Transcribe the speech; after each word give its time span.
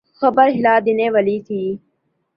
خبر 0.21 0.47
ہلا 0.55 0.75
دینے 0.85 1.07
والی 1.13 1.37
تھی۔ 1.47 1.61